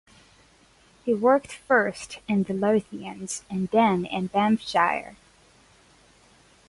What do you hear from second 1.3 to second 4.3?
first in the Lothians and then in